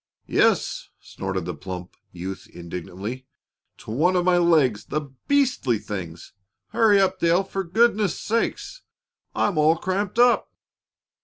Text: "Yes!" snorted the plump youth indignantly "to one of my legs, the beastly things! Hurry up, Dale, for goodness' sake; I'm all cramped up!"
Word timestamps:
"Yes!" 0.25 0.89
snorted 0.99 1.45
the 1.45 1.53
plump 1.53 1.95
youth 2.11 2.47
indignantly 2.51 3.27
"to 3.77 3.91
one 3.91 4.15
of 4.15 4.25
my 4.25 4.39
legs, 4.39 4.85
the 4.85 5.11
beastly 5.27 5.77
things! 5.77 6.33
Hurry 6.69 6.99
up, 6.99 7.19
Dale, 7.19 7.43
for 7.43 7.63
goodness' 7.63 8.19
sake; 8.19 8.57
I'm 9.35 9.59
all 9.59 9.75
cramped 9.77 10.17
up!" 10.17 10.51